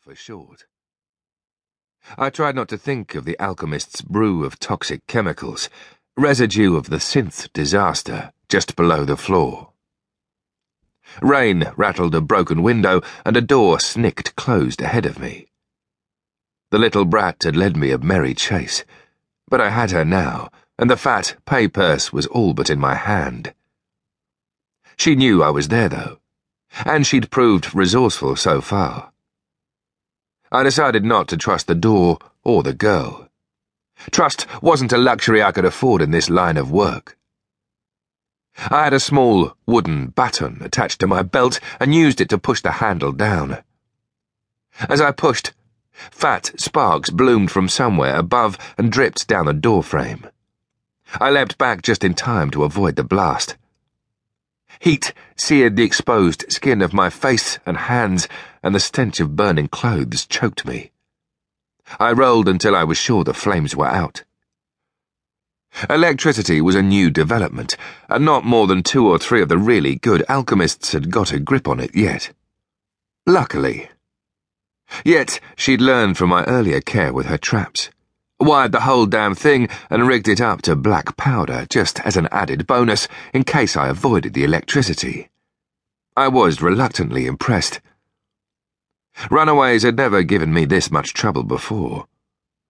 [0.00, 0.66] for short.
[2.16, 5.68] I tried not to think of the alchemist's brew of toxic chemicals,
[6.16, 9.72] residue of the synth disaster just below the floor.
[11.20, 15.48] Rain rattled a broken window and a door snicked closed ahead of me.
[16.70, 18.84] The little brat had led me a merry chase,
[19.48, 22.94] but I had her now, and the fat pay purse was all but in my
[22.94, 23.54] hand.
[24.96, 26.20] She knew I was there, though,
[26.84, 29.12] and she'd proved resourceful so far.
[30.50, 33.28] I decided not to trust the door or the girl.
[34.10, 37.18] Trust wasn't a luxury I could afford in this line of work.
[38.70, 42.60] I had a small wooden baton attached to my belt and used it to push
[42.60, 43.62] the handle down.
[44.88, 45.52] As I pushed,
[45.92, 50.26] fat sparks bloomed from somewhere above and dripped down the doorframe.
[51.14, 53.56] I leapt back just in time to avoid the blast.
[54.80, 58.28] Heat seared the exposed skin of my face and hands,
[58.62, 60.92] and the stench of burning clothes choked me.
[61.98, 64.24] I rolled until I was sure the flames were out.
[65.90, 67.76] Electricity was a new development,
[68.08, 71.38] and not more than two or three of the really good alchemists had got a
[71.38, 72.32] grip on it yet.
[73.26, 73.90] Luckily.
[75.04, 77.90] Yet she'd learned from my earlier care with her traps
[78.40, 82.28] wired the whole damn thing and rigged it up to black powder just as an
[82.30, 85.28] added bonus in case I avoided the electricity.
[86.16, 87.80] I was reluctantly impressed.
[89.30, 92.06] Runaways had never given me this much trouble before.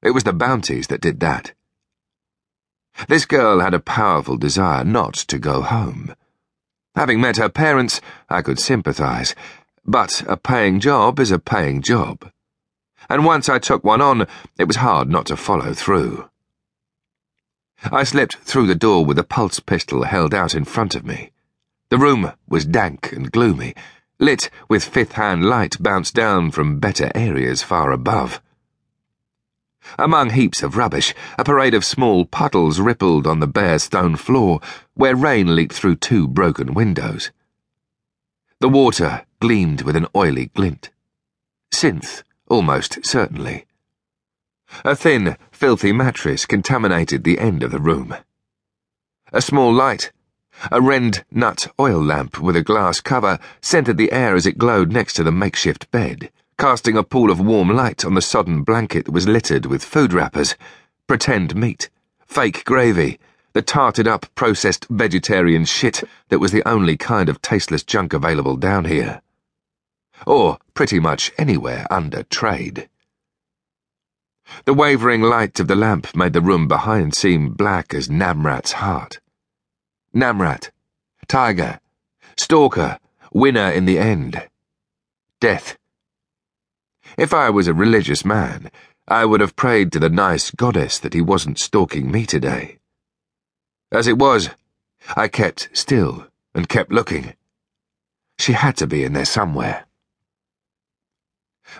[0.02, 1.52] It was the bounties that did that.
[3.06, 6.14] This girl had a powerful desire not to go home.
[6.94, 9.34] Having met her parents, I could sympathize,
[9.84, 12.30] but a paying job is a paying job
[13.08, 14.26] and once I took one on,
[14.58, 16.28] it was hard not to follow through.
[17.90, 21.30] I slipped through the door with a pulse pistol held out in front of me.
[21.90, 23.74] The room was dank and gloomy,
[24.18, 28.42] lit with fifth hand light bounced down from better areas far above.
[29.98, 34.60] Among heaps of rubbish, a parade of small puddles rippled on the bare stone floor,
[34.94, 37.30] where rain leaked through two broken windows.
[38.60, 40.90] The water gleamed with an oily glint.
[41.72, 43.66] Synth almost certainly.
[44.84, 48.14] A thin, filthy mattress contaminated the end of the room.
[49.32, 50.12] A small light,
[50.70, 54.92] a Rend nut oil lamp with a glass cover, scented the air as it glowed
[54.92, 59.06] next to the makeshift bed, casting a pool of warm light on the sodden blanket
[59.06, 60.54] that was littered with food wrappers,
[61.06, 61.88] pretend meat,
[62.26, 63.18] fake gravy,
[63.54, 68.56] the tarted up processed vegetarian shit that was the only kind of tasteless junk available
[68.56, 69.22] down here
[70.26, 72.88] or pretty much anywhere under trade.
[74.64, 79.20] The wavering light of the lamp made the room behind seem black as Namrat's heart.
[80.14, 80.70] Namrat,
[81.26, 81.80] tiger,
[82.36, 82.98] stalker,
[83.32, 84.48] winner in the end.
[85.40, 85.76] Death.
[87.16, 88.70] If I was a religious man,
[89.06, 92.78] I would have prayed to the nice goddess that he wasn't stalking me today.
[93.90, 94.50] As it was,
[95.16, 97.34] I kept still and kept looking.
[98.38, 99.86] She had to be in there somewhere.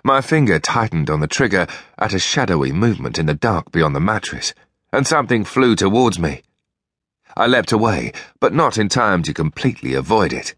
[0.05, 1.67] My finger tightened on the trigger
[1.99, 4.55] at a shadowy movement in the dark beyond the mattress,
[4.93, 6.43] and something flew towards me.
[7.37, 10.55] I leapt away, but not in time to completely avoid it.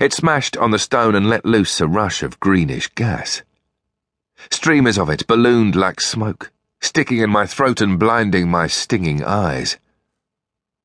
[0.00, 3.42] It smashed on the stone and let loose a rush of greenish gas.
[4.50, 9.78] Streamers of it ballooned like smoke, sticking in my throat and blinding my stinging eyes.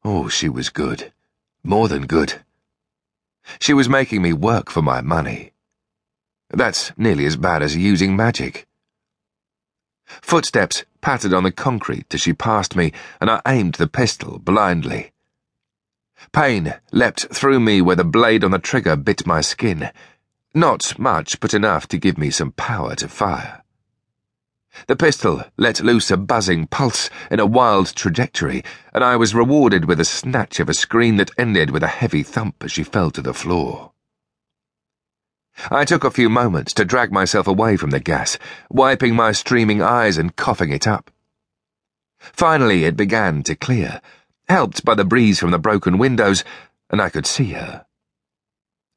[0.04, 1.14] Oh, she was good.
[1.64, 2.42] More than good.
[3.60, 5.53] She was making me work for my money.
[6.54, 8.68] That's nearly as bad as using magic.
[10.06, 15.12] Footsteps pattered on the concrete as she passed me, and I aimed the pistol blindly.
[16.32, 19.90] Pain leapt through me where the blade on the trigger bit my skin.
[20.54, 23.64] Not much, but enough to give me some power to fire.
[24.88, 28.64] The pistol let loose a buzzing pulse in a wild trajectory,
[28.94, 32.22] and I was rewarded with a snatch of a scream that ended with a heavy
[32.22, 33.93] thump as she fell to the floor.
[35.72, 38.38] I took a few moments to drag myself away from the gas,
[38.70, 41.10] wiping my streaming eyes and coughing it up.
[42.20, 44.02] Finally, it began to clear,
[44.48, 46.44] helped by the breeze from the broken windows,
[46.90, 47.86] and I could see her.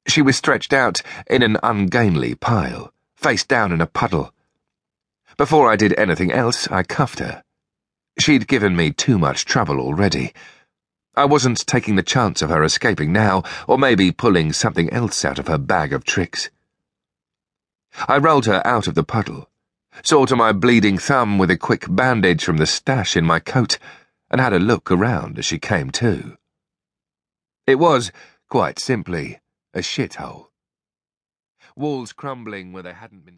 [0.07, 4.33] She was stretched out in an ungainly pile, face down in a puddle.
[5.37, 7.43] Before I did anything else, I cuffed her.
[8.19, 10.33] She'd given me too much trouble already.
[11.15, 15.39] I wasn't taking the chance of her escaping now, or maybe pulling something else out
[15.39, 16.51] of her bag of tricks.
[18.09, 19.51] I rolled her out of the puddle,
[20.03, 23.79] saw to my bleeding thumb with a quick bandage from the stash in my coat,
[24.31, 26.37] and had a look around as she came to.
[27.67, 28.13] It was,
[28.49, 29.41] quite simply,
[29.75, 30.49] a shithole.
[31.75, 33.35] Walls crumbling where they hadn't been.